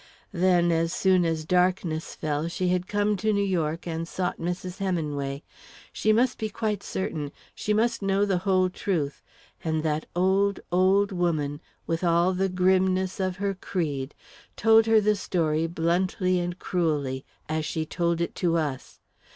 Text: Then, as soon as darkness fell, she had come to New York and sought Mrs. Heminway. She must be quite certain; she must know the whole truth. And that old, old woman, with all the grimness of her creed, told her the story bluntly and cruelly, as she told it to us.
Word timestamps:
Then, 0.33 0.71
as 0.71 0.91
soon 0.91 1.25
as 1.25 1.45
darkness 1.45 2.15
fell, 2.15 2.47
she 2.47 2.69
had 2.69 2.87
come 2.87 3.15
to 3.17 3.31
New 3.31 3.43
York 3.45 3.85
and 3.85 4.07
sought 4.07 4.39
Mrs. 4.39 4.79
Heminway. 4.79 5.43
She 5.93 6.11
must 6.11 6.39
be 6.39 6.49
quite 6.49 6.81
certain; 6.81 7.31
she 7.53 7.71
must 7.71 8.01
know 8.01 8.25
the 8.25 8.39
whole 8.39 8.67
truth. 8.67 9.21
And 9.63 9.83
that 9.83 10.07
old, 10.15 10.59
old 10.71 11.11
woman, 11.11 11.61
with 11.85 12.03
all 12.03 12.33
the 12.33 12.49
grimness 12.49 13.19
of 13.19 13.35
her 13.35 13.53
creed, 13.53 14.15
told 14.57 14.87
her 14.87 14.99
the 14.99 15.15
story 15.15 15.67
bluntly 15.67 16.39
and 16.39 16.57
cruelly, 16.57 17.23
as 17.47 17.63
she 17.63 17.85
told 17.85 18.21
it 18.21 18.33
to 18.37 18.57
us. 18.57 18.99